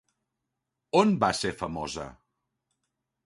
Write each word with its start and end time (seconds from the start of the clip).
On 1.01 1.11
va 1.25 1.29
ser 1.41 1.51
famosa? 1.61 2.07